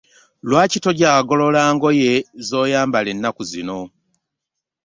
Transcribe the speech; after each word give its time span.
Lwaki 0.47 0.77
tokyagolola 0.83 1.61
ngoye 1.75 2.11
z'oyambala 2.47 3.09
ennaku 3.15 3.41
zino? 3.51 3.79